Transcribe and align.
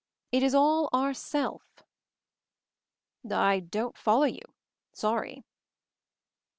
It 0.31 0.41
is 0.41 0.55
all 0.55 0.89
'ourself 0.91 1.61
.'""I 3.51 3.59
don't 3.59 3.95
follow 3.95 4.23
you— 4.23 4.41
sorry." 5.03 5.43